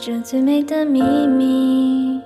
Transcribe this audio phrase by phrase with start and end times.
[0.00, 2.20] 这最美的秘密，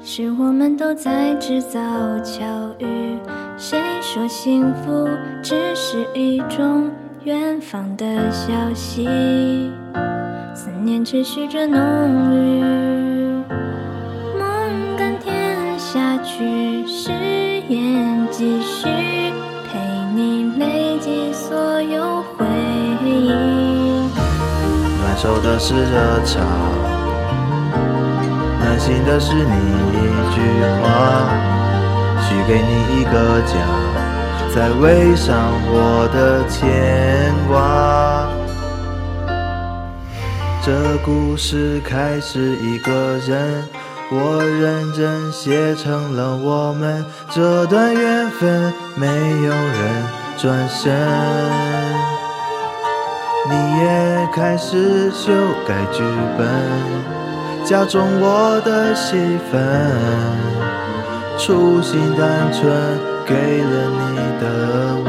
[0.00, 1.78] 是我们都在制造
[2.20, 2.42] 巧
[2.78, 3.18] 遇。
[3.58, 5.06] 谁说幸福
[5.42, 6.90] 只是一种
[7.24, 9.06] 远方的消息？
[10.54, 11.78] 思念持续着浓
[12.32, 12.62] 郁，
[14.38, 17.10] 梦甘甜下去，誓
[17.68, 18.88] 言继续，
[19.66, 19.78] 陪
[20.14, 22.47] 你累积所有回。
[25.20, 26.38] 暖手的是热茶，
[28.60, 29.98] 暖心的是你一
[30.32, 30.40] 句
[30.80, 30.86] 话，
[32.22, 33.52] 许给你一个家，
[34.54, 38.28] 再围上我的牵挂。
[40.62, 43.64] 这故事开始一个人，
[44.12, 50.04] 我认真写成了我们这段缘分，没有人
[50.36, 51.87] 转身。
[53.50, 55.32] 你也开始修
[55.66, 56.02] 改剧
[56.36, 56.46] 本，
[57.64, 59.16] 加重我的戏
[59.50, 59.58] 份。
[61.38, 62.70] 初心单纯，
[63.24, 64.44] 给了你的
[65.04, 65.08] 吻。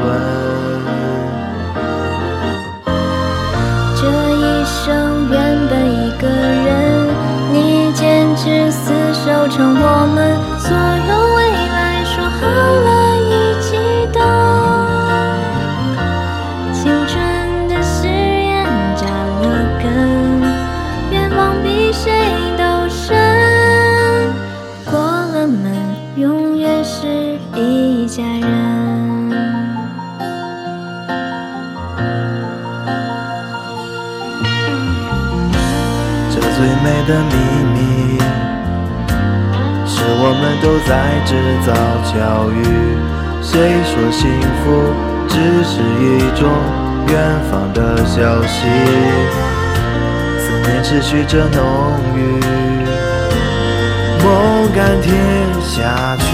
[36.90, 37.34] 美的秘
[37.72, 38.18] 密，
[39.86, 40.90] 是我们都在
[41.24, 41.30] 制
[41.64, 41.70] 造
[42.02, 42.10] 巧
[42.50, 42.58] 遇。
[43.40, 44.26] 谁说幸
[44.58, 44.90] 福
[45.28, 46.42] 只是一种
[47.06, 47.14] 远
[47.48, 48.66] 方的消息？
[50.40, 51.62] 思念持续着浓
[52.16, 52.18] 郁，
[54.24, 55.14] 梦甘甜
[55.62, 56.26] 下去，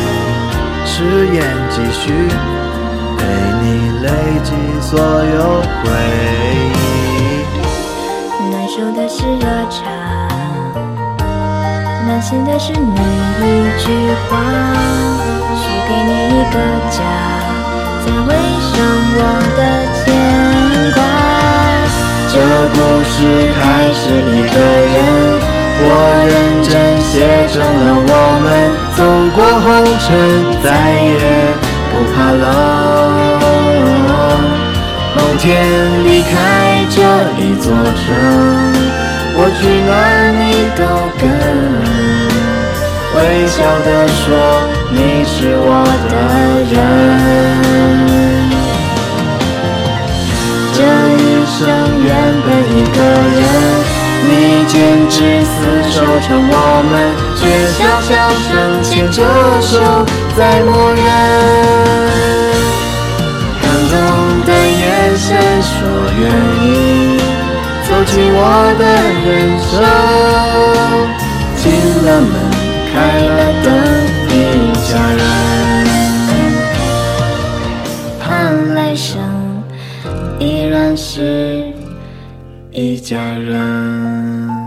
[0.86, 2.10] 誓言继续，
[3.18, 3.20] 陪
[3.60, 3.66] 你
[4.00, 4.08] 累
[4.42, 4.50] 积
[4.80, 5.90] 所有回
[6.72, 6.95] 忆。
[12.56, 13.44] 的是你一
[13.78, 13.84] 句
[14.30, 14.40] 话，
[15.60, 16.56] 许给你一个
[16.90, 16.98] 家，
[18.00, 18.32] 再围
[18.72, 18.72] 上
[19.12, 19.20] 我
[19.56, 19.60] 的
[19.92, 20.02] 牵
[20.94, 20.98] 挂。
[22.32, 22.34] 这
[22.72, 23.14] 故事
[23.52, 23.60] 开
[23.92, 24.00] 始
[24.32, 24.56] 一个
[24.94, 24.96] 人，
[25.84, 25.84] 我
[26.24, 26.34] 认
[26.64, 26.72] 真
[27.02, 27.12] 写
[27.52, 28.48] 成了我们
[28.96, 28.98] 走
[29.36, 29.66] 过红
[30.00, 30.08] 尘，
[30.64, 30.66] 再
[31.04, 31.14] 也
[31.92, 32.44] 不怕冷。
[35.14, 35.44] 某天
[36.06, 36.32] 离开
[36.88, 36.96] 这
[37.38, 38.02] 一座城，
[39.36, 40.40] 我去哪儿你
[40.74, 40.80] 都
[41.20, 41.35] 跟。
[43.16, 44.24] 微笑地说
[44.90, 45.70] 你是我
[46.10, 46.14] 的
[46.70, 46.74] 人。
[50.74, 50.78] 这
[51.16, 51.58] 一生
[52.04, 52.08] 原
[52.44, 52.98] 本一个
[53.32, 53.40] 人，
[54.28, 54.30] 你
[54.68, 54.74] 坚
[55.08, 55.56] 持厮
[55.90, 56.54] 守成我
[56.90, 56.92] 们，
[57.34, 57.40] 却
[57.72, 58.08] 小小
[58.44, 58.48] 声
[58.82, 59.16] 牵着
[59.62, 59.72] 手
[60.36, 61.00] 在默认。
[63.62, 63.94] 感动
[64.44, 64.84] 的眼
[65.16, 65.24] 神
[65.62, 65.72] 说
[66.20, 66.22] 愿
[66.62, 66.64] 意
[67.88, 68.38] 走进我
[68.78, 68.84] 的
[69.24, 69.26] 人
[69.64, 69.72] 生，
[72.96, 73.68] 门，开了灯，
[74.30, 75.20] 一家人，
[78.18, 79.20] 盼来生
[80.38, 81.72] 依然是
[82.70, 84.65] 一家人。